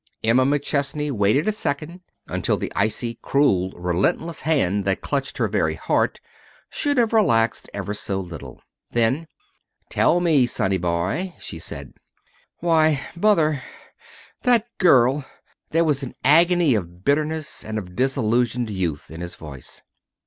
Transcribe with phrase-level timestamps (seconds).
[0.23, 5.75] Emma McChesney waited a second, until the icy, cruel, relentless hand that clutched her very
[5.75, 6.19] heart
[6.71, 8.59] should have relaxed ever so little.
[8.89, 9.27] Then,
[9.91, 11.93] "Tell me, sonny boy," she said.
[12.61, 13.61] "Why, Mother
[14.41, 15.23] that girl"
[15.69, 19.83] There was an agony of bitterness and of disillusioned youth in his voice.